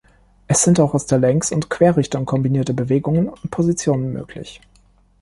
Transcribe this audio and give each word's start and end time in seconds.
Es 0.47 0.63
sind 0.63 0.79
auch 0.79 0.95
aus 0.95 1.05
der 1.05 1.19
Längs- 1.19 1.51
und 1.51 1.69
Querrichtung 1.69 2.25
kombinierte 2.25 2.73
Bewegungen 2.73 3.29
und 3.29 3.51
Positionen 3.51 4.11
möglich. 4.11 4.59